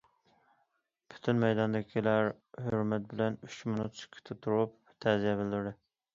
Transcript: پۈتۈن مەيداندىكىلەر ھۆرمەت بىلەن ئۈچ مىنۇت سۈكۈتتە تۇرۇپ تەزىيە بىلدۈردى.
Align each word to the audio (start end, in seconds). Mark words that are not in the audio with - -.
پۈتۈن 1.13 1.41
مەيداندىكىلەر 1.43 2.29
ھۆرمەت 2.69 3.07
بىلەن 3.13 3.39
ئۈچ 3.49 3.59
مىنۇت 3.71 4.01
سۈكۈتتە 4.01 4.39
تۇرۇپ 4.43 4.77
تەزىيە 5.07 5.39
بىلدۈردى. 5.45 5.79